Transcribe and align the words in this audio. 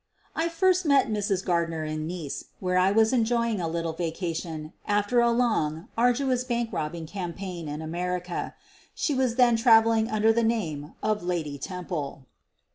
I 0.35 0.49
first 0.49 0.83
met 0.83 1.09
Mrs. 1.11 1.45
Gardner 1.45 1.83
in 1.85 2.07
Nice, 2.07 2.45
where 2.59 2.79
I 2.79 2.91
was 2.91 3.13
enjoying 3.13 3.61
a 3.61 3.67
little 3.67 3.93
vacation 3.93 4.73
after 4.87 5.19
a 5.21 5.29
long, 5.29 5.89
arduous 5.95 6.43
bank 6.43 6.73
robbing 6.73 7.05
campaign 7.05 7.67
in 7.67 7.83
America. 7.83 8.55
She 8.95 9.13
was 9.13 9.35
then 9.35 9.57
traveling 9.57 10.09
under 10.09 10.33
the 10.33 10.41
name 10.41 10.93
of 11.03 11.21
Lady 11.21 11.59
Temple. 11.59 12.25